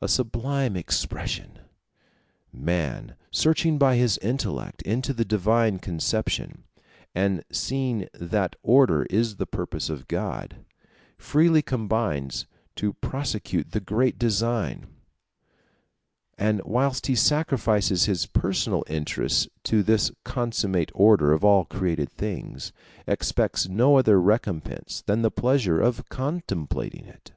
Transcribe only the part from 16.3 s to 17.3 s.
and whilst he